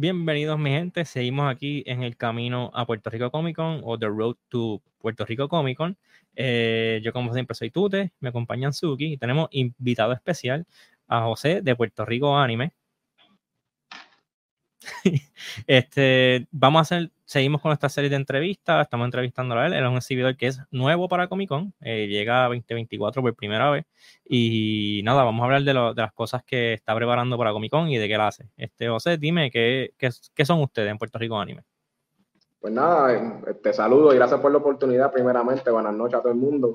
Bienvenidos, 0.00 0.60
mi 0.60 0.70
gente. 0.70 1.04
Seguimos 1.04 1.50
aquí 1.50 1.82
en 1.84 2.04
el 2.04 2.16
camino 2.16 2.70
a 2.72 2.86
Puerto 2.86 3.10
Rico 3.10 3.32
Comic 3.32 3.56
Con 3.56 3.80
o 3.82 3.98
The 3.98 4.06
Road 4.06 4.36
to 4.48 4.80
Puerto 4.98 5.24
Rico 5.24 5.48
Comic 5.48 5.76
Con. 5.76 5.98
Eh, 6.36 7.00
yo, 7.02 7.12
como 7.12 7.32
siempre, 7.32 7.56
soy 7.56 7.72
Tute, 7.72 8.12
me 8.20 8.28
acompañan 8.28 8.72
Suki 8.72 9.14
y 9.14 9.16
tenemos 9.16 9.48
invitado 9.50 10.12
especial 10.12 10.68
a 11.08 11.22
José 11.22 11.62
de 11.62 11.74
Puerto 11.74 12.04
Rico 12.04 12.38
Anime. 12.38 12.74
este, 15.66 16.46
vamos 16.50 16.78
a 16.78 16.82
hacer, 16.82 17.10
seguimos 17.24 17.60
con 17.60 17.72
esta 17.72 17.88
serie 17.88 18.10
de 18.10 18.16
entrevistas, 18.16 18.82
estamos 18.82 19.04
entrevistando 19.06 19.54
a 19.56 19.66
él, 19.66 19.72
él 19.72 19.84
es 19.84 19.90
un 19.90 19.96
exhibidor 19.96 20.36
que 20.36 20.48
es 20.48 20.60
nuevo 20.70 21.08
para 21.08 21.28
Comic 21.28 21.48
Con, 21.48 21.72
eh, 21.80 22.06
llega 22.06 22.44
a 22.44 22.48
2024 22.48 23.22
por 23.22 23.34
primera 23.34 23.70
vez 23.70 23.84
y 24.24 25.00
nada, 25.04 25.24
vamos 25.24 25.42
a 25.42 25.44
hablar 25.44 25.62
de, 25.62 25.72
de, 25.72 26.02
las 26.02 26.12
cosas 26.12 26.42
que 26.44 26.74
está 26.74 26.94
preparando 26.94 27.36
para 27.38 27.52
Comic 27.52 27.70
Con 27.70 27.88
y 27.88 27.98
de 27.98 28.08
qué 28.08 28.16
la 28.16 28.28
hace. 28.28 28.46
Este, 28.56 28.88
José, 28.88 29.18
dime, 29.18 29.50
¿qué, 29.50 29.92
qué, 29.98 30.10
qué 30.34 30.44
son 30.44 30.60
ustedes 30.62 30.90
en 30.90 30.98
Puerto 30.98 31.18
Rico 31.18 31.38
Anime? 31.38 31.62
Pues 32.60 32.72
nada, 32.72 33.40
te 33.62 33.72
saludo 33.72 34.12
y 34.12 34.16
gracias 34.16 34.40
por 34.40 34.50
la 34.50 34.58
oportunidad 34.58 35.12
primeramente, 35.12 35.70
buenas 35.70 35.94
noches 35.94 36.18
a 36.18 36.22
todo 36.22 36.32
el 36.32 36.38
mundo. 36.38 36.72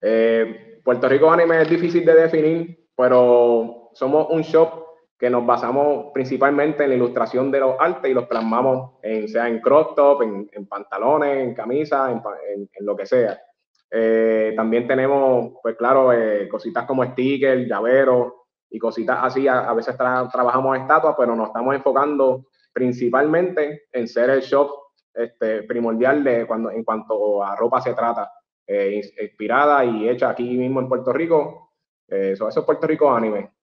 Eh, 0.00 0.80
Puerto 0.84 1.08
Rico 1.08 1.30
Anime 1.30 1.62
es 1.62 1.70
difícil 1.70 2.04
de 2.04 2.14
definir, 2.14 2.88
pero 2.96 3.90
somos 3.94 4.26
un 4.30 4.42
shop 4.42 4.91
que 5.22 5.30
nos 5.30 5.46
basamos 5.46 6.06
principalmente 6.12 6.82
en 6.82 6.90
la 6.90 6.96
ilustración 6.96 7.48
de 7.52 7.60
los 7.60 7.76
artes 7.78 8.10
y 8.10 8.12
los 8.12 8.26
plasmamos 8.26 8.94
en, 9.02 9.28
sea 9.28 9.46
en 9.46 9.60
crop 9.60 9.94
top, 9.94 10.22
en, 10.22 10.66
pantalones, 10.66 11.44
en 11.44 11.54
camisas, 11.54 12.10
en, 12.50 12.68
lo 12.84 12.96
que 12.96 13.06
sea. 13.06 13.40
Eh, 13.88 14.52
también 14.56 14.88
tenemos, 14.88 15.52
pues 15.62 15.76
claro, 15.76 16.12
eh, 16.12 16.48
cositas 16.48 16.86
como 16.86 17.04
stickers, 17.04 17.68
llaveros 17.68 18.32
y 18.68 18.80
cositas 18.80 19.20
así. 19.22 19.46
A, 19.46 19.72
veces 19.74 19.96
trabajamos 19.96 20.76
estatuas, 20.76 21.14
pero 21.16 21.36
nos 21.36 21.46
estamos 21.46 21.76
enfocando 21.76 22.46
principalmente 22.72 23.84
en 23.92 24.08
ser 24.08 24.28
el 24.28 24.40
shop 24.40 24.72
este, 25.14 25.62
primordial 25.62 26.24
de 26.24 26.48
cuando, 26.48 26.72
en 26.72 26.82
cuanto 26.82 27.44
a 27.44 27.54
ropa 27.54 27.80
se 27.80 27.94
trata, 27.94 28.28
eh, 28.66 29.00
inspirada 29.20 29.84
y 29.84 30.08
hecha 30.08 30.30
aquí 30.30 30.58
mismo 30.58 30.80
en 30.80 30.88
Puerto 30.88 31.12
Rico. 31.12 31.74
eso 32.08 32.48
es 32.48 32.58
Puerto 32.64 32.88
Rico 32.88 33.14
Anime. 33.14 33.61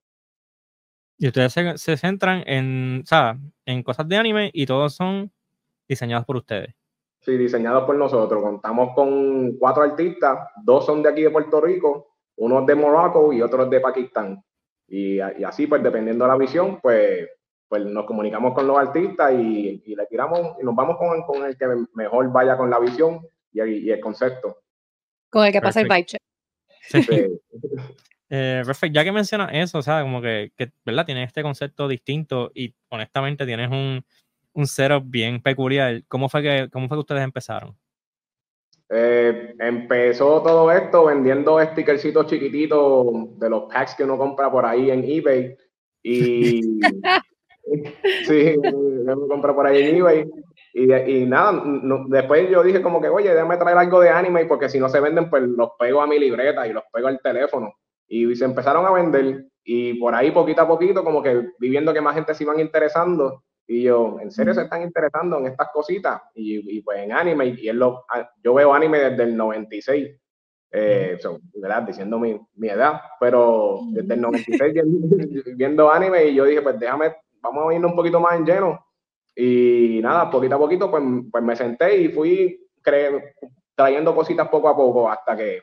Y 1.20 1.28
ustedes 1.28 1.52
se, 1.82 1.96
centran 1.98 2.42
en, 2.46 3.04
en 3.66 3.82
cosas 3.82 4.08
de 4.08 4.16
anime 4.16 4.50
y 4.54 4.64
todos 4.64 4.94
son 4.94 5.30
diseñados 5.86 6.24
por 6.24 6.36
ustedes. 6.36 6.74
Sí, 7.20 7.36
diseñados 7.36 7.84
por 7.84 7.94
nosotros. 7.94 8.42
Contamos 8.42 8.94
con 8.94 9.58
cuatro 9.58 9.82
artistas, 9.82 10.48
dos 10.64 10.86
son 10.86 11.02
de 11.02 11.10
aquí 11.10 11.20
de 11.20 11.28
Puerto 11.28 11.60
Rico, 11.60 12.14
uno 12.36 12.60
es 12.60 12.66
de 12.66 12.74
Morocco 12.74 13.34
y 13.34 13.42
otro 13.42 13.64
es 13.64 13.70
de 13.70 13.80
Pakistán. 13.80 14.42
Y, 14.88 15.20
así, 15.20 15.66
pues 15.66 15.82
dependiendo 15.82 16.24
de 16.24 16.30
la 16.30 16.38
visión, 16.38 16.80
pues, 16.80 17.28
pues 17.68 17.84
nos 17.84 18.06
comunicamos 18.06 18.54
con 18.54 18.66
los 18.66 18.78
artistas 18.78 19.34
y, 19.34 19.94
le 19.94 20.06
tiramos 20.06 20.56
y 20.58 20.64
nos 20.64 20.74
vamos 20.74 20.96
con, 20.96 21.20
con, 21.24 21.44
el 21.44 21.54
que 21.58 21.66
mejor 21.92 22.32
vaya 22.32 22.56
con 22.56 22.70
la 22.70 22.78
visión 22.78 23.20
y, 23.52 23.90
el 23.90 24.00
concepto. 24.00 24.62
Con 25.28 25.44
el 25.44 25.52
que 25.52 25.60
pasa 25.60 25.82
el 25.82 25.86
vibe 25.86 26.06
check. 26.06 26.22
Sí. 26.80 27.06
Eh, 28.32 28.62
perfecto, 28.64 28.94
ya 28.94 29.02
que 29.02 29.10
mencionas 29.10 29.50
eso, 29.52 29.78
o 29.78 29.82
sea, 29.82 30.02
como 30.02 30.22
que, 30.22 30.52
¿verdad? 30.86 31.04
Tienes 31.04 31.26
este 31.26 31.42
concepto 31.42 31.88
distinto 31.88 32.52
y 32.54 32.72
honestamente 32.88 33.44
tienes 33.44 33.68
un, 33.70 34.04
un 34.52 34.66
setup 34.68 35.02
bien 35.04 35.42
peculiar. 35.42 36.02
¿Cómo 36.06 36.28
fue 36.28 36.40
que, 36.40 36.68
cómo 36.72 36.86
fue 36.86 36.96
que 36.96 37.00
ustedes 37.00 37.24
empezaron? 37.24 37.76
Eh, 38.88 39.54
empezó 39.58 40.42
todo 40.42 40.70
esto 40.70 41.06
vendiendo 41.06 41.60
stickercitos 41.60 42.26
chiquititos 42.26 43.38
de 43.38 43.50
los 43.50 43.64
packs 43.64 43.96
que 43.96 44.04
uno 44.04 44.16
compra 44.16 44.50
por 44.50 44.64
ahí 44.64 44.92
en 44.92 45.02
eBay. 45.04 45.56
Y 46.04 46.60
sí, 48.26 48.54
uno 48.62 49.26
compra 49.26 49.52
por 49.52 49.66
ahí 49.66 49.82
en 49.82 49.96
eBay. 49.96 50.30
Y, 50.72 50.92
y 50.92 51.26
nada, 51.26 51.64
después 52.06 52.48
yo 52.48 52.62
dije 52.62 52.80
como 52.80 53.00
que, 53.00 53.08
oye, 53.08 53.34
déjame 53.34 53.56
traer 53.56 53.76
algo 53.76 54.00
de 54.00 54.10
anime 54.10 54.44
porque 54.44 54.68
si 54.68 54.78
no 54.78 54.88
se 54.88 55.00
venden, 55.00 55.28
pues 55.28 55.42
los 55.42 55.70
pego 55.76 56.00
a 56.00 56.06
mi 56.06 56.16
libreta 56.16 56.64
y 56.68 56.72
los 56.72 56.84
pego 56.92 57.08
al 57.08 57.20
teléfono 57.20 57.74
y 58.10 58.34
se 58.34 58.44
empezaron 58.44 58.84
a 58.84 58.90
vender 58.90 59.46
y 59.64 59.94
por 59.94 60.14
ahí 60.14 60.32
poquito 60.32 60.62
a 60.62 60.68
poquito 60.68 61.04
como 61.04 61.22
que 61.22 61.52
viviendo 61.58 61.94
que 61.94 62.00
más 62.00 62.14
gente 62.14 62.34
se 62.34 62.42
iban 62.42 62.58
interesando 62.58 63.44
y 63.68 63.84
yo, 63.84 64.18
¿en 64.20 64.32
serio 64.32 64.52
se 64.52 64.62
están 64.62 64.82
interesando 64.82 65.38
en 65.38 65.46
estas 65.46 65.68
cositas? 65.72 66.20
Y, 66.34 66.78
y 66.78 66.82
pues 66.82 66.98
en 66.98 67.12
anime, 67.12 67.54
y, 67.56 67.70
lo, 67.70 68.04
ah, 68.08 68.28
yo 68.42 68.52
veo 68.52 68.74
anime 68.74 68.98
desde 68.98 69.22
el 69.22 69.36
96, 69.36 70.08
eh, 70.72 71.18
¿verdad? 71.54 71.82
Diciendo 71.84 72.18
mi, 72.18 72.36
mi, 72.56 72.68
edad, 72.68 73.00
pero 73.20 73.78
desde 73.92 74.14
el 74.14 74.20
96 74.22 74.74
viendo 75.56 75.88
anime 75.88 76.24
y 76.24 76.34
yo 76.34 76.46
dije, 76.46 76.62
pues 76.62 76.80
déjame, 76.80 77.14
vamos 77.40 77.70
a 77.70 77.74
irnos 77.74 77.92
un 77.92 77.96
poquito 77.96 78.18
más 78.18 78.34
en 78.40 78.44
lleno. 78.44 78.84
Y 79.36 80.00
nada, 80.02 80.28
poquito 80.28 80.56
a 80.56 80.58
poquito, 80.58 80.90
pues, 80.90 81.04
pues 81.30 81.44
me 81.44 81.54
senté 81.54 81.96
y 81.96 82.08
fui 82.08 82.68
trayendo 83.76 84.16
cositas 84.16 84.48
poco 84.48 84.68
a 84.68 84.74
poco 84.74 85.08
hasta 85.08 85.36
que 85.36 85.60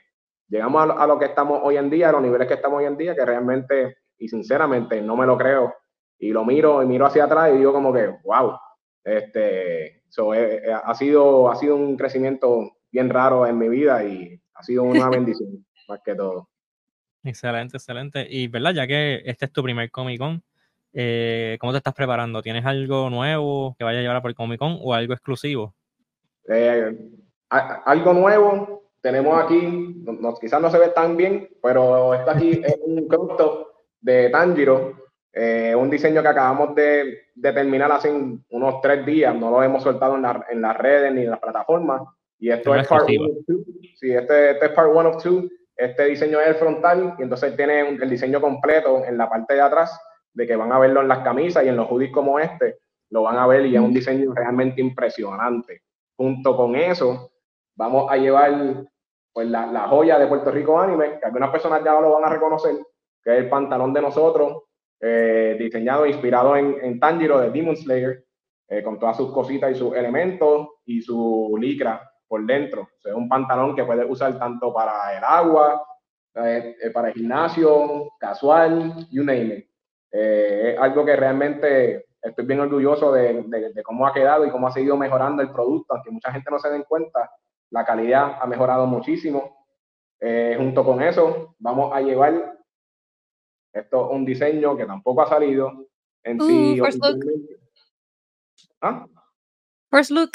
llegamos 0.48 0.90
a, 0.90 1.08
lo 1.08 1.20
que 1.20 1.26
estamos 1.26 1.62
hoy 1.64 1.78
en 1.78 1.90
día, 1.90 2.10
a 2.10 2.12
los 2.14 2.22
niveles 2.22 2.48
que 2.48 2.56
estamos 2.56 2.80
hoy 2.80 2.86
en 2.86 2.98
día, 2.98 3.16
que 3.16 3.26
realmente 3.26 3.98
y 4.18 4.28
sinceramente 4.28 5.02
no 5.02 5.16
me 5.16 5.26
lo 5.26 5.38
creo. 5.38 5.74
Y 6.20 6.32
lo 6.32 6.44
miro 6.44 6.82
y 6.82 6.88
miro 6.88 7.06
hacia 7.06 7.26
atrás 7.26 7.52
y 7.54 7.58
digo 7.58 7.72
como 7.72 7.94
que, 7.94 8.08
wow, 8.24 8.58
este, 9.04 10.04
so, 10.10 10.34
eh, 10.34 10.62
eh, 10.66 10.74
ha, 10.74 10.94
sido, 10.96 11.50
ha 11.50 11.56
sido 11.56 11.76
un 11.76 11.96
crecimiento 11.96 12.78
bien 12.92 13.10
raro 13.10 13.46
en 13.46 13.58
mi 13.58 13.70
vida 13.70 14.04
y 14.04 14.42
ha 14.56 14.64
sido 14.64 14.84
una 14.84 15.10
bendición, 15.10 15.66
más 15.88 16.02
que 16.04 16.16
todo. 16.16 16.50
Excelente, 17.24 17.78
excelente. 17.78 18.26
Y 18.30 18.48
verdad, 18.48 18.74
ya 18.74 18.88
que 18.88 19.22
este 19.26 19.46
es 19.46 19.52
tu 19.52 19.62
primer 19.62 19.92
Comic 19.92 20.20
Con, 20.20 20.42
eh, 20.94 21.58
¿cómo 21.60 21.72
te 21.72 21.78
estás 21.78 21.94
preparando? 21.94 22.42
¿Tienes 22.42 22.66
algo 22.66 23.10
nuevo 23.10 23.76
que 23.78 23.84
vaya 23.84 24.00
a 24.00 24.02
llevar 24.02 24.22
por 24.22 24.32
el 24.32 24.36
Comic 24.36 24.60
Con 24.60 24.78
o 24.82 24.94
algo 24.94 25.14
exclusivo? 25.14 25.76
algo 27.50 28.14
nuevo, 28.14 28.77
tenemos 29.02 29.42
aquí, 29.44 30.04
quizás 30.40 30.62
no 30.62 30.70
se 30.70 30.80
ve 30.80 30.90
tan 30.90 31.16
bien, 31.16 31.50
pero 31.62 32.14
esto 32.14 32.32
aquí 32.32 32.62
es 32.66 32.78
un 32.84 33.08
crop 33.08 33.68
de 34.02 34.30
Tanjiro, 34.30 34.94
eh, 35.34 35.76
un 35.76 35.90
diseño 35.90 36.22
que 36.22 36.28
acabamos 36.28 36.74
de, 36.76 37.20
de, 37.36 37.54
terminar 37.54 37.92
hace 37.92 38.12
unos 38.50 38.82
tres 38.82 39.06
días, 39.06 39.36
no 39.36 39.52
lo 39.52 39.62
hemos 39.62 39.84
soltado 39.84 40.16
en, 40.16 40.26
en 40.50 40.62
las 40.62 40.78
redes 40.78 41.14
ni 41.14 41.22
en 41.22 41.32
las 41.32 41.40
plataformas. 41.40 42.02
Y 42.40 42.52
esto 42.52 42.76
es, 42.76 42.88
part 42.88 43.08
one 43.08 43.32
of 43.32 43.46
two. 43.46 43.64
Sí, 43.96 44.12
este, 44.12 44.52
este, 44.52 44.66
es 44.66 44.72
part 44.72 44.92
one 44.94 45.10
of 45.10 45.22
two. 45.22 45.48
Este 45.76 46.06
diseño 46.06 46.40
es 46.40 46.48
el 46.48 46.56
frontal 46.56 47.16
y 47.18 47.24
entonces 47.24 47.56
tiene 47.56 47.82
el 47.82 48.10
diseño 48.10 48.42
completo 48.42 49.06
en 49.06 49.18
la 49.18 49.30
parte 49.30 49.56
de 49.56 49.62
atrás, 49.62 50.00
de 50.34 50.48
que 50.48 50.56
van 50.56 50.72
a 50.72 50.80
verlo 50.80 51.02
en 51.02 51.08
las 51.08 51.20
camisas 51.20 51.64
y 51.64 51.68
en 51.68 51.76
los 51.76 51.88
hoodies 51.88 52.12
como 52.12 52.40
este, 52.40 52.80
lo 53.10 53.24
van 53.24 53.38
a 53.38 53.48
ver 53.48 53.66
y 53.66 53.76
es 53.76 53.82
un 53.82 53.94
diseño 53.94 54.34
realmente 54.34 54.82
impresionante. 54.82 55.82
Junto 56.16 56.56
con 56.56 56.76
eso, 56.76 57.32
vamos 57.78 58.12
a 58.12 58.18
llevar 58.18 58.86
pues 59.32 59.48
la, 59.48 59.68
la, 59.68 59.88
joya 59.88 60.18
de 60.18 60.28
Puerto 60.28 60.52
Rico 60.52 60.80
Anime, 60.80 61.20
que 61.20 61.26
algunas 61.26 61.52
personas 61.52 61.84
ya 61.84 62.00
lo 62.02 62.14
van 62.14 62.26
a 62.26 62.30
reconocer, 62.30 62.76
que 63.24 63.38
es 63.38 63.44
el 63.44 63.50
pantalón 63.50 63.94
de 63.94 64.02
nosotros, 64.02 64.64
eh, 65.00 65.56
diseñado 65.60 66.06
e 66.06 66.10
inspirado 66.10 66.56
en, 66.58 66.76
en, 66.82 67.00
Tanjiro 67.00 67.40
de 67.40 67.52
Demon 67.52 67.78
Slayer, 67.78 68.26
eh, 68.68 68.82
con 68.82 68.98
todas 68.98 69.16
sus 69.16 69.32
cositas 69.32 69.72
y 69.72 69.76
sus 69.76 69.96
elementos 69.96 70.70
y 70.86 71.02
su 71.02 71.56
licra 71.60 72.02
por 72.28 72.46
dentro. 72.46 72.90
es 73.06 73.14
un 73.14 73.30
pantalón 73.30 73.76
que 73.76 73.86
puedes 73.86 74.10
usar 74.10 74.38
tanto 74.40 74.74
para 74.74 75.16
el 75.16 75.24
agua, 75.24 75.86
eh, 76.34 76.76
para 76.92 77.10
el 77.10 77.14
gimnasio, 77.14 78.10
casual, 78.20 79.08
you 79.12 79.24
name 79.24 79.56
it. 79.56 79.70
es 80.12 80.80
algo 80.80 81.06
que 81.06 81.16
realmente 81.16 82.08
estoy 82.20 82.46
bien 82.46 82.60
orgulloso 82.60 83.12
de, 83.12 83.44
de, 83.44 83.72
de, 83.72 83.84
cómo 83.84 84.08
ha 84.08 84.14
quedado 84.14 84.46
y 84.46 84.50
cómo 84.50 84.68
ha 84.68 84.72
seguido 84.72 84.98
mejorando 84.98 85.44
el 85.44 85.52
producto, 85.52 85.94
aunque 85.94 86.12
mucha 86.12 86.32
gente 86.32 86.50
no 86.50 86.58
se 86.58 86.70
den 86.70 86.84
cuenta 86.84 87.30
la 87.72 87.86
calidad 87.86 88.38
ha 88.42 88.46
mejorado 88.46 88.86
muchísimo. 88.86 89.66
Eh, 90.20 90.56
junto 90.58 90.84
con 90.84 91.02
eso, 91.02 91.56
vamos 91.60 91.94
a 91.94 92.02
llevar 92.02 92.58
esto 93.74 94.10
un 94.10 94.26
diseño 94.26 94.76
que 94.76 94.86
tampoco 94.86 95.22
ha 95.22 95.30
salido 95.30 95.88
en 96.24 96.42
sí. 96.42 96.82
Uh, 96.82 96.86
first 96.86 97.04
look. 97.04 97.26
¿Ah? 98.82 99.06
First 99.92 100.12
look. 100.12 100.32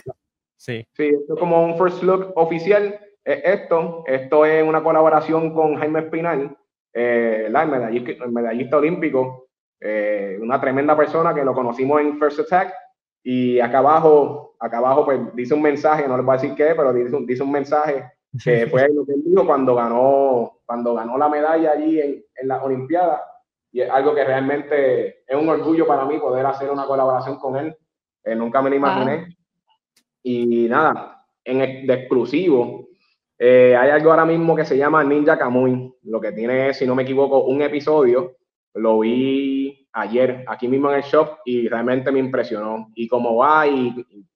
Sí. 0.57 0.87
Sí, 0.93 1.09
esto 1.09 1.35
es 1.35 1.41
como 1.41 1.65
un 1.65 1.77
first 1.77 2.03
look 2.03 2.33
oficial. 2.37 2.99
esto, 3.25 4.05
esto 4.07 4.45
es 4.45 4.67
una 4.67 4.83
colaboración 4.83 5.53
con 5.55 5.77
Jaime 5.77 6.01
Espinal, 6.01 6.57
eh, 6.93 7.45
el, 7.47 7.53
medallista, 7.53 8.25
el, 8.25 8.33
medallista, 8.33 8.77
olímpico, 8.77 9.49
eh, 9.81 10.39
una 10.41 10.61
tremenda 10.61 10.97
persona 10.97 11.35
que 11.35 11.45
lo 11.45 11.55
conocimos 11.55 12.01
en 12.01 12.19
First 12.19 12.41
Attack 12.41 12.75
y 13.23 13.61
acá 13.61 13.79
abajo, 13.79 14.57
acá 14.59 14.79
abajo 14.79 15.05
pues 15.05 15.21
dice 15.35 15.55
un 15.55 15.63
mensaje, 15.63 16.09
no 16.09 16.17
les 16.17 16.27
voy 16.27 16.35
a 16.35 16.41
decir 16.41 16.57
qué, 16.57 16.75
pero 16.75 16.93
dice 16.93 17.15
un, 17.15 17.27
dice 17.27 17.43
un 17.43 17.53
mensaje 17.53 18.11
que 18.43 18.67
fue 18.71 18.89
lo 18.93 19.05
que 19.05 19.13
él 19.13 19.23
dijo 19.25 19.47
cuando 19.47 19.75
ganó, 19.75 20.61
cuando 20.67 20.95
ganó 20.95 21.17
la 21.19 21.29
medalla 21.29 21.73
allí 21.73 22.01
en, 22.01 22.25
en 22.35 22.49
las 22.49 22.63
Olimpiadas. 22.63 23.21
Y 23.71 23.81
es 23.81 23.91
algo 23.91 24.15
que 24.15 24.25
realmente 24.25 25.25
es 25.27 25.37
un 25.37 25.49
orgullo 25.49 25.87
para 25.87 26.05
mí 26.05 26.19
poder 26.19 26.45
hacer 26.45 26.71
una 26.71 26.85
colaboración 26.85 27.39
con 27.39 27.57
él. 27.57 27.75
Eh, 28.25 28.35
nunca 28.35 28.61
me 28.61 28.71
lo 28.71 28.77
imaginé. 28.77 29.37
Y 30.23 30.69
nada, 30.69 31.25
en 31.45 31.87
de 31.87 31.95
exclusivo, 31.95 32.89
eh, 33.39 33.75
hay 33.75 33.91
algo 33.91 34.11
ahora 34.11 34.27
mismo 34.27 34.55
que 34.55 34.65
se 34.65 34.77
llama 34.77 35.03
Ninja 35.03 35.39
Kamui. 35.39 35.95
Lo 36.03 36.21
que 36.21 36.33
tiene, 36.33 36.75
si 36.75 36.87
no 36.87 36.95
me 36.95 37.03
equivoco, 37.03 37.45
un 37.45 37.63
episodio. 37.63 38.37
Lo 38.75 39.01
vi 39.01 39.62
ayer 39.93 40.45
aquí 40.49 40.69
mismo 40.69 40.91
en 40.91 40.97
el 40.97 41.03
shop 41.03 41.39
y 41.45 41.69
realmente 41.69 42.11
me 42.11 42.19
impresionó. 42.19 42.91
Y 42.95 43.07
como 43.09 43.37
va 43.37 43.67
y, 43.67 43.95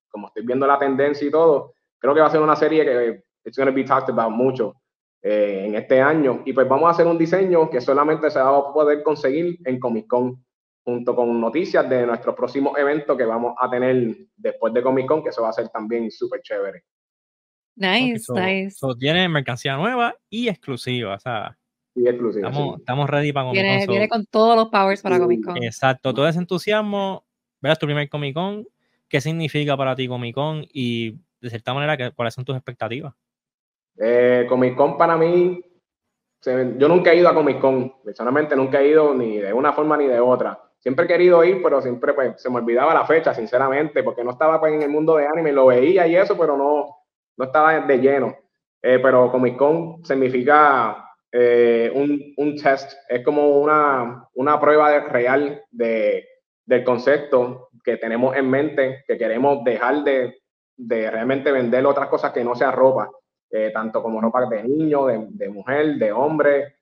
como 0.09 0.29
estoy 0.29 0.45
viendo 0.45 0.67
la 0.67 0.79
tendencia 0.79 1.27
y 1.27 1.31
todo, 1.31 1.75
creo 1.99 2.15
que 2.15 2.21
va 2.21 2.27
a 2.27 2.31
ser 2.31 2.41
una 2.41 2.57
serie 2.57 2.85
que 2.85 3.25
it's 3.45 3.57
going 3.57 3.69
to 3.69 3.75
be 3.75 3.85
talked 3.85 4.11
about 4.11 4.31
mucho 4.31 4.75
eh, 5.23 5.65
en 5.67 5.75
este 5.75 6.01
año. 6.01 6.43
Y 6.45 6.53
pues 6.53 6.69
vamos 6.69 6.89
a 6.89 6.91
hacer 6.91 7.07
un 7.07 7.19
diseño 7.19 7.71
que 7.71 7.81
solamente 7.81 8.31
se 8.31 8.39
va 8.39 8.59
a 8.59 8.73
poder 8.73 9.03
conseguir 9.03 9.59
en 9.65 9.81
Comic 9.81 10.07
Con, 10.07 10.45
junto 10.85 11.17
con 11.17 11.41
noticias 11.41 11.89
de 11.89 12.07
nuestros 12.07 12.35
próximos 12.35 12.77
eventos 12.79 13.17
que 13.17 13.25
vamos 13.25 13.55
a 13.59 13.69
tener 13.71 14.17
después 14.37 14.73
de 14.73 14.83
Comic 14.83 15.07
Con, 15.07 15.23
que 15.23 15.31
eso 15.31 15.43
va 15.43 15.51
a 15.51 15.53
ser 15.53 15.69
también 15.69 16.11
súper 16.11 16.41
chévere. 16.43 16.85
Nice, 17.77 18.33
nice. 18.33 18.77
tiene 18.99 19.29
mercancía 19.29 19.77
nueva 19.77 20.17
y 20.31 20.49
exclusiva, 20.49 21.15
o 21.15 21.19
sea. 21.19 21.57
Y 21.97 22.07
exclusiva. 22.07 22.51
Estamos, 22.51 22.79
estamos 22.79 23.09
ready 23.09 23.33
para 23.33 23.47
Comic 23.47 23.63
Con. 23.63 23.71
Viene, 23.71 23.87
viene, 23.87 24.09
con 24.09 24.27
todos 24.27 24.55
los 24.55 24.69
powers 24.69 25.01
para 25.01 25.19
Comic 25.19 25.45
Con. 25.45 25.57
Exacto, 25.57 26.13
todo 26.13 26.29
ese 26.29 26.39
entusiasmo. 26.39 27.25
Veas 27.63 27.79
tu 27.79 27.87
primer 27.87 28.07
Comic 28.11 28.35
Con. 28.35 28.67
¿Qué 29.09 29.21
significa 29.23 29.77
para 29.79 29.97
ti 29.97 30.07
Comic 30.07 30.35
Con? 30.35 30.67
Y 30.71 31.13
de 31.41 31.49
cierta 31.49 31.73
manera, 31.73 32.11
¿cuáles 32.13 32.35
son 32.35 32.45
tus 32.45 32.55
expectativas? 32.55 33.15
Eh, 33.99 34.45
Comic 34.47 34.77
Con 34.77 34.99
para 34.99 35.17
mí, 35.17 35.65
yo 36.45 36.89
nunca 36.89 37.13
he 37.13 37.17
ido 37.17 37.31
a 37.31 37.35
Comic 37.35 37.61
Con. 37.61 37.95
Personalmente 38.05 38.55
nunca 38.55 38.81
he 38.83 38.89
ido 38.89 39.15
ni 39.15 39.39
de 39.39 39.55
una 39.55 39.73
forma 39.73 39.97
ni 39.97 40.07
de 40.07 40.21
otra. 40.21 40.61
Siempre 40.79 41.07
he 41.07 41.09
querido 41.09 41.43
ir, 41.45 41.63
pero 41.63 41.81
siempre 41.81 42.13
pues, 42.13 42.43
se 42.43 42.51
me 42.51 42.57
olvidaba 42.57 42.93
la 42.93 43.07
fecha, 43.07 43.33
sinceramente, 43.33 44.03
porque 44.03 44.23
no 44.23 44.33
estaba 44.33 44.61
pues, 44.61 44.75
en 44.75 44.83
el 44.83 44.91
mundo 44.91 45.17
de 45.17 45.27
anime. 45.27 45.51
Lo 45.51 45.67
veía 45.67 46.07
y 46.07 46.15
eso, 46.15 46.37
pero 46.37 46.59
no, 46.59 46.95
no 47.39 47.45
estaba 47.47 47.81
de 47.81 47.99
lleno. 47.99 48.37
Eh, 48.83 49.01
pero 49.03 49.33
Comic 49.33 49.57
Con 49.57 50.05
significa 50.05 51.06
eh, 51.39 51.93
un, 51.95 52.33
un, 52.39 52.57
test, 52.57 52.95
es 53.11 53.23
como 53.23 53.59
una, 53.59 54.27
una 54.33 54.59
prueba 54.59 55.01
real 55.01 55.63
de, 55.71 56.27
del 56.65 56.83
concepto 56.83 57.69
que 57.85 57.99
tenemos 57.99 58.35
en 58.35 58.49
mente, 58.49 59.05
que 59.07 59.19
queremos 59.19 59.63
dejar 59.63 60.03
de, 60.03 60.39
de 60.79 61.11
realmente 61.11 61.53
vender 61.53 61.85
otras 61.85 62.09
cosas 62.09 62.33
que 62.33 62.43
no 62.43 62.55
sea 62.55 62.71
ropa, 62.71 63.11
eh, 63.51 63.71
tanto 63.71 64.03
como 64.03 64.19
ropa 64.19 64.47
de 64.47 64.65
niño, 64.65 65.07
de, 65.07 65.27
de 65.29 65.51
mujer, 65.51 65.97
de 65.97 66.11
hombre, 66.11 66.77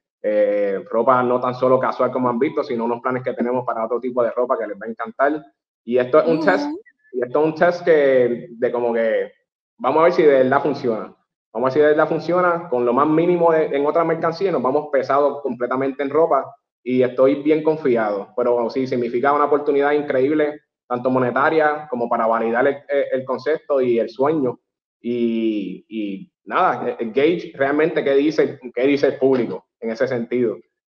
ropa 0.88 1.22
no 1.24 1.40
tan 1.40 1.54
solo 1.56 1.80
casual 1.80 2.12
como 2.12 2.30
han 2.30 2.38
visto, 2.38 2.62
sino 2.62 2.84
unos 2.84 3.02
planes 3.02 3.24
que 3.24 3.34
tenemos 3.34 3.66
para 3.66 3.84
otro 3.84 3.98
tipo 3.98 4.22
de 4.22 4.30
ropa 4.30 4.56
que 4.56 4.68
les 4.68 4.76
va 4.80 4.86
a 4.86 4.90
encantar. 4.90 5.44
Y 5.84 5.98
esto 5.98 6.20
es 6.20 6.28
un 6.28 6.44
test, 6.44 6.66
y 7.12 7.22
esto 7.22 7.40
es 7.40 7.44
un 7.44 7.54
test 7.56 7.84
que, 7.84 8.46
de 8.50 8.72
como 8.72 8.94
que 8.94 9.32
vamos 9.78 10.00
a 10.00 10.04
ver 10.04 10.12
si 10.12 10.22
de 10.22 10.44
verdad 10.44 10.62
funciona. 10.62 11.14
Vamos 11.54 11.66
a 11.66 11.68
ver 11.68 11.72
si 11.72 11.78
de 11.78 11.86
verdad 11.86 12.08
funciona 12.08 12.68
con 12.68 12.84
lo 12.84 12.92
más 12.92 13.06
mínimo 13.06 13.54
en 13.54 13.86
otra 13.86 14.02
mercancía 14.02 14.50
nos 14.50 14.60
vamos 14.60 14.88
pesados 14.90 15.40
completamente 15.40 16.02
en 16.02 16.10
ropa 16.10 16.44
y 16.82 17.02
estoy 17.02 17.42
bien 17.42 17.62
confiado. 17.62 18.28
Pero 18.36 18.68
sí, 18.70 18.86
significa 18.86 19.32
una 19.32 19.46
oportunidad 19.46 19.92
increíble, 19.92 20.60
tanto 20.88 21.10
monetaria 21.10 21.86
como 21.88 22.08
para 22.08 22.26
validar 22.26 22.66
el, 22.66 23.24
concepto 23.24 23.80
y 23.80 24.00
el 24.00 24.10
sueño. 24.10 24.58
Y, 25.00 26.30
nada, 26.44 26.96
engage 26.98 27.52
realmente 27.54 28.02
qué 28.02 28.14
dice, 28.14 28.58
qué 28.74 28.86
dice 28.86 29.06
el 29.06 29.18
público 29.18 29.66
en 29.80 29.90
ese 29.90 30.08
sentido. 30.08 30.56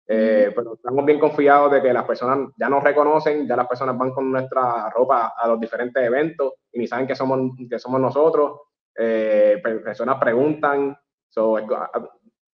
Eh, 0.07 0.53
pero 0.55 0.75
estamos 0.75 1.05
bien 1.05 1.19
confiados 1.19 1.73
de 1.73 1.83
que 1.83 1.93
las 1.93 2.05
personas 2.05 2.51
ya 2.59 2.69
nos 2.69 2.85
reconocen, 2.85 3.49
ya 3.49 3.57
las 3.57 3.67
personas 3.67 3.97
van 3.97 4.13
con 4.13 4.31
nuestra 4.31 4.89
ropa 4.91 5.33
a 5.37 5.49
los 5.49 5.59
diferentes 5.59 6.03
eventos 6.03 6.53
y 6.73 6.79
ni 6.79 6.87
saben 6.87 7.07
que 7.07 7.17
somos, 7.17 7.41
que 7.69 7.79
somos 7.79 8.01
nosotros. 8.01 8.61
Eh, 8.97 9.61
personas 9.63 10.17
preguntan. 10.21 10.97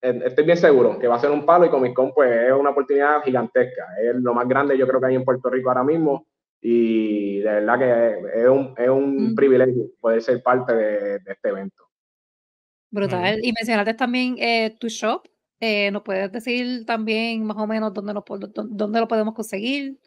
estoy 0.01 0.45
bien 0.45 0.57
seguro 0.57 0.99
que 0.99 1.07
va 1.07 1.17
a 1.17 1.21
ser 1.21 1.31
un 1.31 1.45
palo 1.45 1.67
y 1.67 1.71
Comic 1.71 1.93
Con 1.93 2.13
pues 2.13 2.49
es 2.49 2.53
una 2.53 2.71
oportunidad 2.71 3.23
gigantesca. 3.23 3.87
Es 4.03 4.15
lo 4.15 4.35
más 4.35 4.49
grande 4.49 4.79
yo 4.79 4.87
creo 4.87 5.01
que 5.01 5.07
hay 5.07 5.15
en 5.17 5.25
Puerto 5.25 5.51
Rico 5.51 5.69
ahora 5.69 5.85
mismo 5.85 6.27
y 6.61 7.41
de 7.41 7.51
verdad 7.51 7.79
que 7.79 8.41
es 8.43 8.49
un, 8.49 8.75
es 8.77 8.89
un 8.89 9.35
privilegio 9.35 9.91
poder 10.01 10.23
ser 10.23 10.43
parte 10.43 10.75
de, 10.75 11.17
este 11.17 11.49
evento. 11.49 11.85
Brutal. 12.91 13.39
Y 13.43 13.53
mencionaste 13.53 13.95
también 13.95 14.37
eh, 14.39 14.77
tu 14.79 14.89
shop. 14.89 15.27
Eh, 15.61 15.91
¿Nos 15.91 16.03
puedes 16.03 16.33
decir 16.33 16.87
también 16.87 17.45
más 17.45 17.57
o 17.59 17.67
menos 17.67 17.93
dónde, 17.93 18.15
dónde 18.71 19.01
lo 19.01 19.07
podemos 19.07 19.35
conseguir? 19.35 19.99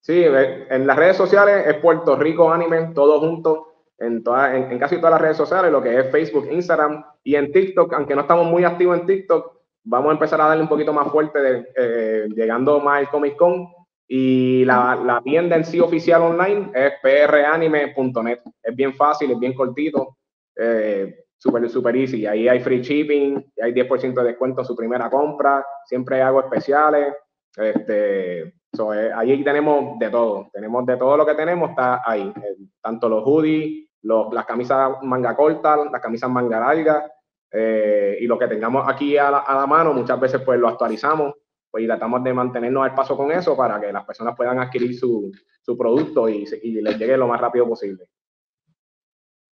Sí, 0.00 0.24
en 0.24 0.86
las 0.86 0.96
redes 0.96 1.16
sociales 1.16 1.66
es 1.66 1.74
Puerto 1.76 2.16
Rico 2.16 2.50
Anime, 2.50 2.92
todo 2.94 3.20
junto 3.20 3.67
en, 3.98 4.22
en, 4.26 4.78
casi 4.78 4.96
todas 4.96 5.12
las 5.12 5.20
redes 5.20 5.36
sociales, 5.36 5.72
lo 5.72 5.82
que 5.82 5.98
es 5.98 6.10
Facebook, 6.10 6.48
Instagram 6.50 7.04
y 7.24 7.34
en 7.34 7.52
TikTok, 7.52 7.92
aunque 7.94 8.14
no 8.14 8.22
estamos 8.22 8.46
muy 8.46 8.64
activos 8.64 9.00
en 9.00 9.06
TikTok, 9.06 9.58
vamos 9.84 10.10
a 10.10 10.12
empezar 10.12 10.40
a 10.40 10.48
darle 10.48 10.62
un 10.62 10.68
poquito 10.68 10.92
más 10.92 11.10
fuerte, 11.10 11.40
de, 11.40 11.68
eh, 11.76 12.28
llegando 12.34 12.80
más 12.80 12.98
al 12.98 13.10
Comic 13.10 13.36
Con. 13.36 13.68
Y 14.10 14.64
la, 14.64 14.96
la, 15.04 15.20
tienda 15.20 15.56
en 15.56 15.64
sí 15.64 15.80
oficial 15.80 16.22
online 16.22 16.70
es 16.74 16.92
pranime.net. 17.02 18.38
Es 18.62 18.74
bien 18.74 18.94
fácil, 18.94 19.32
es 19.32 19.38
bien 19.38 19.52
cortito, 19.52 20.16
eh, 20.56 21.24
súper, 21.36 21.68
super 21.68 21.94
easy. 21.94 22.24
Ahí 22.24 22.48
hay 22.48 22.60
free 22.60 22.80
shipping, 22.80 23.52
hay 23.62 23.72
10% 23.72 24.14
de 24.14 24.24
descuento 24.24 24.62
en 24.62 24.66
su 24.66 24.74
primera 24.74 25.10
compra, 25.10 25.64
siempre 25.84 26.22
hago 26.22 26.40
especiales. 26.40 27.12
Este, 27.54 28.40
eh, 28.40 29.10
ahí 29.14 29.42
tenemos 29.42 29.98
de 29.98 30.08
todo, 30.08 30.48
tenemos 30.52 30.86
de 30.86 30.96
todo 30.96 31.16
lo 31.16 31.26
que 31.26 31.34
tenemos, 31.34 31.70
está 31.70 32.02
ahí, 32.04 32.32
tanto 32.80 33.08
los 33.08 33.24
hoodies, 33.24 33.87
las 34.02 34.46
camisas 34.46 35.02
manga 35.02 35.34
corta, 35.34 35.76
las 35.76 36.00
camisas 36.00 36.30
manga 36.30 36.60
larga, 36.60 37.10
eh, 37.50 38.18
y 38.20 38.26
lo 38.26 38.38
que 38.38 38.46
tengamos 38.46 38.86
aquí 38.86 39.16
a 39.16 39.30
la, 39.30 39.66
mano, 39.66 39.94
muchas 39.94 40.20
veces 40.20 40.42
pues 40.42 40.60
lo 40.60 40.68
actualizamos 40.68 41.34
pues, 41.70 41.84
y 41.84 41.86
tratamos 41.86 42.22
de 42.22 42.34
mantenernos 42.34 42.84
al 42.84 42.94
paso 42.94 43.16
con 43.16 43.32
eso 43.32 43.56
para 43.56 43.80
que 43.80 43.92
las 43.92 44.04
personas 44.04 44.36
puedan 44.36 44.58
adquirir 44.58 44.98
su, 44.98 45.32
su 45.62 45.76
producto 45.76 46.28
y, 46.28 46.46
y, 46.62 46.80
les 46.82 46.98
llegue 46.98 47.16
lo 47.16 47.26
más 47.26 47.40
rápido 47.40 47.66
posible. 47.66 48.10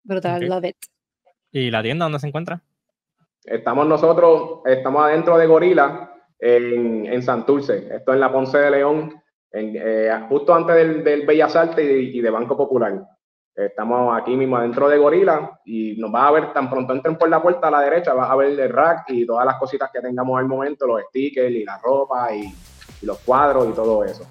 Brutal, 0.03 0.47
love 0.47 0.65
it. 0.65 0.75
¿Y 1.51 1.71
la 1.71 1.81
tienda 1.81 2.05
dónde 2.05 2.19
se 2.19 2.27
encuentra? 2.27 2.61
Estamos 3.43 3.87
nosotros, 3.87 4.61
estamos 4.65 5.03
adentro 5.03 5.37
de 5.37 5.47
Gorila 5.47 6.11
en, 6.37 7.05
en 7.05 7.23
Santurce, 7.23 7.87
esto 7.95 8.13
en 8.13 8.19
la 8.19 8.31
Ponce 8.31 8.57
de 8.57 8.71
León, 8.71 9.21
eh, 9.51 10.11
justo 10.27 10.53
antes 10.53 10.75
del, 10.75 11.03
del 11.03 11.25
Bellas 11.25 11.55
Artes 11.55 11.85
y 11.87 12.19
de 12.19 12.29
Banco 12.29 12.57
Popular. 12.57 13.07
Estamos 13.55 14.19
aquí 14.19 14.35
mismo 14.35 14.57
adentro 14.57 14.89
de 14.89 14.97
Gorila 14.97 15.61
y 15.63 15.95
nos 15.95 16.13
va 16.13 16.27
a 16.27 16.31
ver 16.31 16.51
tan 16.51 16.69
pronto 16.69 16.93
entren 16.93 17.17
por 17.17 17.29
la 17.29 17.41
puerta 17.41 17.69
a 17.69 17.71
la 17.71 17.79
derecha, 17.79 18.13
vas 18.13 18.29
a 18.29 18.35
ver 18.35 18.59
el 18.59 18.69
rack 18.69 19.05
y 19.07 19.25
todas 19.25 19.45
las 19.45 19.55
cositas 19.55 19.89
que 19.93 20.01
tengamos 20.01 20.37
al 20.37 20.45
momento, 20.45 20.85
los 20.85 21.01
stickers 21.03 21.55
y 21.55 21.63
la 21.63 21.77
ropa 21.77 22.35
y, 22.35 22.53
los 23.01 23.19
cuadros 23.19 23.69
y 23.69 23.73
todo 23.73 24.03
eso. 24.03 24.25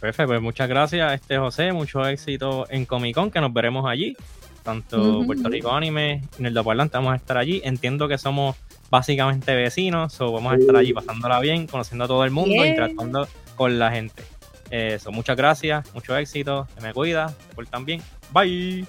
perfecto, 0.00 0.26
pues 0.26 0.40
muchas 0.40 0.68
gracias, 0.68 1.12
este 1.12 1.38
José, 1.38 1.72
mucho 1.72 2.04
éxito 2.06 2.66
en 2.70 2.86
Comic 2.86 3.14
Con, 3.14 3.30
que 3.30 3.40
nos 3.40 3.52
veremos 3.52 3.86
allí, 3.86 4.16
tanto 4.62 5.22
Puerto 5.24 5.48
Rico 5.48 5.70
Anime 5.70 6.22
en 6.38 6.46
el 6.46 6.54
Doparlante 6.54 6.96
vamos 6.96 7.12
a 7.12 7.16
estar 7.16 7.36
allí. 7.36 7.60
Entiendo 7.64 8.08
que 8.08 8.18
somos 8.18 8.56
básicamente 8.90 9.54
vecinos, 9.54 10.20
o 10.20 10.32
vamos 10.32 10.54
a 10.54 10.56
estar 10.56 10.76
allí 10.76 10.92
pasándola 10.92 11.38
bien, 11.40 11.66
conociendo 11.66 12.04
a 12.04 12.08
todo 12.08 12.24
el 12.24 12.30
mundo, 12.30 12.64
y 12.64 12.74
tratando 12.74 13.28
con 13.56 13.78
la 13.78 13.90
gente. 13.90 14.24
Eso, 14.70 15.10
muchas 15.10 15.36
gracias, 15.36 15.92
mucho 15.94 16.16
éxito, 16.16 16.66
se 16.74 16.80
me 16.80 16.94
cuida, 16.94 17.34
por 17.54 17.66
también. 17.66 18.00
Bye. 18.32 18.86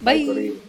Bye. 0.00 0.67